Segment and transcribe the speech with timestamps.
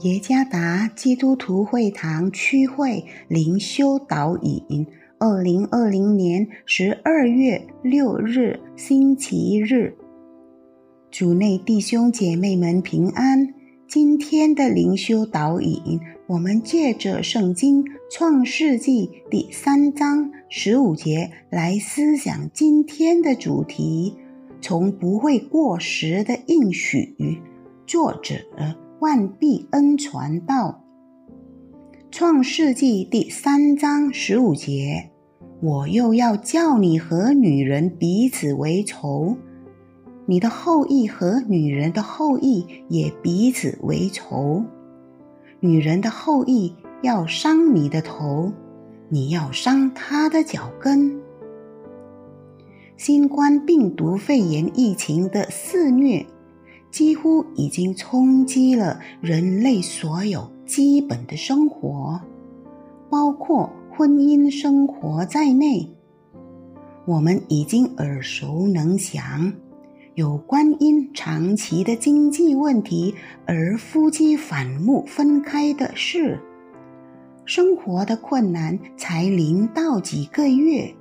[0.00, 4.86] 耶加达基督徒会堂区会灵修导引，
[5.18, 9.94] 二零二零年十二月六日星期日，
[11.10, 13.54] 主内弟兄姐妹们平安。
[13.86, 24.16] 今天的灵修导引，我们借着圣经创世纪第三章十五节来思想今天的主题：
[24.62, 27.14] 从不会过时的应许。
[27.86, 28.34] 作者。
[29.02, 30.84] 万必恩传道，
[32.12, 35.10] 创世纪第三章十五节：
[35.60, 39.36] 我又要叫你和女人彼此为仇，
[40.24, 44.62] 你的后裔和女人的后裔也彼此为仇。
[45.58, 46.72] 女人的后裔
[47.02, 48.52] 要伤你的头，
[49.08, 51.20] 你要伤她的脚跟。
[52.96, 56.24] 新冠病毒肺炎疫情的肆虐。
[56.92, 62.20] 几乎已经冲击了人类所有基本的生活，
[63.08, 65.88] 包括婚姻生活在内。
[67.06, 69.52] 我们已经耳熟能详，
[70.14, 73.14] 有关因长期的经济问题
[73.46, 76.38] 而夫妻反目分开的事。
[77.46, 80.94] 生活的困难才临到几个月，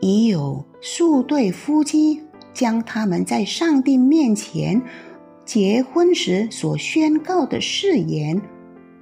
[0.00, 2.22] 已有数对夫妻
[2.54, 4.80] 将他们在上帝面前。
[5.46, 8.42] 结婚时所宣告的誓言，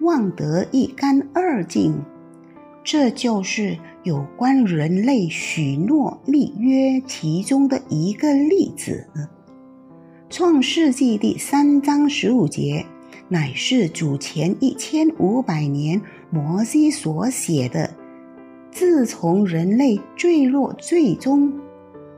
[0.00, 1.98] 忘得一干二净。
[2.84, 9.06] 这就是有关人类许诺立约其中的一个例子。
[10.28, 12.84] 创世纪第三章十五节，
[13.26, 15.98] 乃是主前一千五百年
[16.28, 17.88] 摩西所写的。
[18.70, 21.50] 自从人类坠落最终，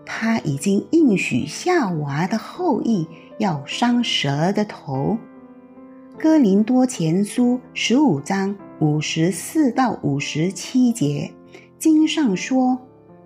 [0.07, 3.07] 他已经应许夏娃的后裔。
[3.39, 5.19] 要伤蛇的头，
[6.19, 11.31] 《哥林多前书》十五章五十四到五十七节，
[11.79, 12.79] 经上说：“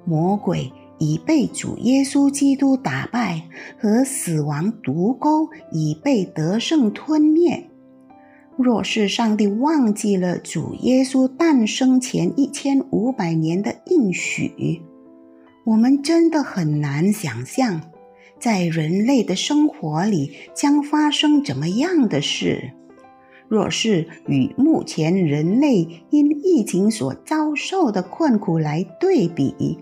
[0.04, 3.48] 魔鬼已被主耶稣基督打败，
[3.78, 7.70] 和死亡毒钩已被得胜吞灭。
[8.56, 14.82] 若是上帝忘记了主耶稣诞生前一千五百年的应许，
[15.70, 17.81] 我们真的很难想象。”
[18.41, 22.70] 在人类的生活里将发生怎么样的事？
[23.48, 29.78] 若是与目前人类因疫情所遭受的困苦来对比，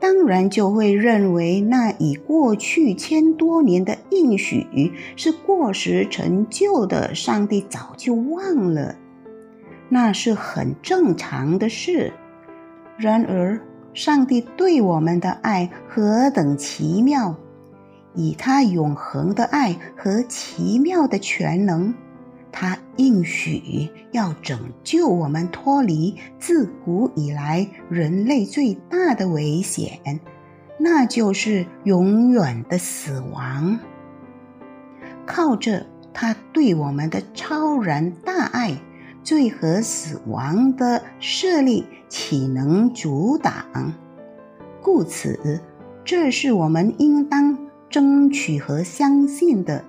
[0.00, 4.66] 当然就会认为那已过去千多年的应许
[5.14, 8.96] 是过时陈旧的，上帝早就忘了，
[9.88, 12.12] 那是很正常的事。
[12.98, 13.60] 然而，
[13.94, 17.34] 上帝对我们的爱何等奇妙！
[18.16, 21.94] 以他永恒的爱和奇妙的全能，
[22.52, 30.20] 他应许要拯救我们脱离自古以来人类最大的危险，
[30.78, 33.78] 那就是永远的死亡。
[35.26, 38.76] 靠着他对我们的超然大爱，
[39.24, 43.92] 罪和死亡的势力岂能阻挡？
[44.80, 45.60] 故此，
[46.04, 47.58] 这是我们应当。
[47.90, 49.84] 争取和相信的，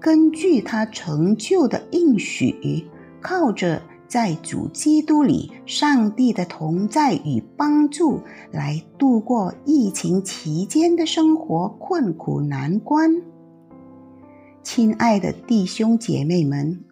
[0.00, 2.88] 根据他成就的应许，
[3.20, 13.20] 靠着在主基督里上帝的同在与帮助，来度过疫情期间的生活困苦难关。
[14.62, 16.82] 亲爱的弟兄姐妹们，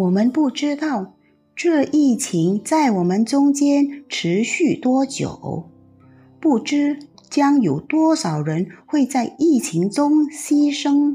[0.00, 1.12] 我们不知道
[1.54, 5.68] 这疫情在我们中间持续多久，
[6.40, 6.98] 不知。
[7.28, 11.14] 将有多少人会在疫情中牺牲？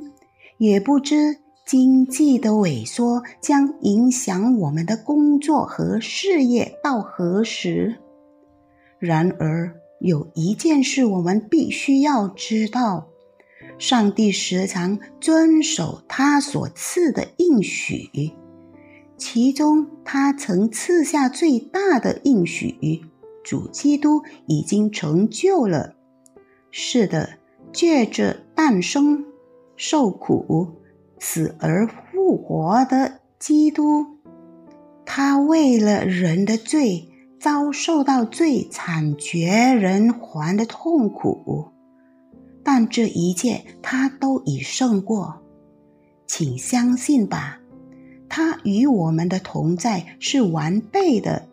[0.57, 7.97] 也不知经济的萎缩将影响我们的工作和事业到何时。
[8.97, 13.08] 然而，有一件事我们必须要知道：
[13.78, 18.09] 上帝时常遵守他所赐的应许，
[19.17, 23.06] 其中他曾赐下最大的应许，
[23.44, 25.96] 主基督已经成就了。
[26.70, 27.38] 是的，
[27.72, 29.26] 借着诞生、
[29.78, 30.67] 受苦、
[31.20, 34.06] 死而复活的基督，
[35.06, 37.08] 他为了人的罪
[37.40, 41.68] 遭受到最惨绝人寰的痛苦，
[42.64, 45.41] 但这一切他都已胜过。
[46.28, 47.59] 请相信吧，
[48.37, 51.43] 他与我们的同在是完备的。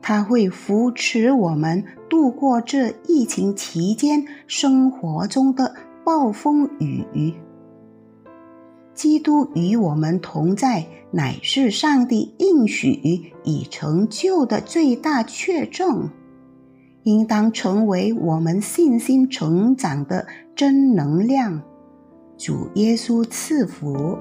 [0.00, 7.34] 他会扶持我们度过这疫情期间生活中的暴风雨。
[8.94, 16.08] 基督与我们同在，乃是上帝应许已成就的最大确证，
[17.02, 20.26] 应当成为我们信心成长的
[20.56, 21.60] 真能量。
[22.38, 24.16] 主耶稣赐福。